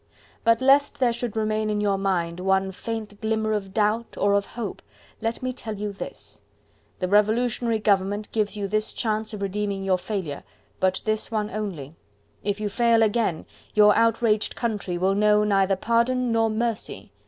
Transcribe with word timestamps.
But 0.43 0.61
lest 0.61 0.99
there 0.99 1.13
should 1.13 1.37
remain 1.37 1.69
in 1.69 1.79
your 1.79 1.99
mind 1.99 2.39
one 2.39 2.71
faint 2.71 3.21
glimmer 3.21 3.53
of 3.53 3.71
doubt 3.71 4.17
or 4.17 4.33
of 4.33 4.47
hope, 4.47 4.81
let 5.21 5.43
me 5.43 5.53
tell 5.53 5.75
you 5.75 5.93
this. 5.93 6.41
The 6.97 7.07
Revolutionary 7.07 7.77
Government 7.77 8.31
gives 8.31 8.57
you 8.57 8.67
this 8.67 8.93
chance 8.93 9.31
of 9.31 9.43
redeeming 9.43 9.83
your 9.83 9.99
failure, 9.99 10.41
but 10.79 11.03
this 11.05 11.29
one 11.29 11.51
only; 11.51 11.93
if 12.43 12.59
you 12.59 12.67
fail 12.67 13.03
again, 13.03 13.45
your 13.75 13.95
outraged 13.95 14.55
country 14.55 14.97
will 14.97 15.13
know 15.13 15.43
neither 15.43 15.75
pardon 15.75 16.31
nor 16.31 16.49
mercy. 16.49 17.11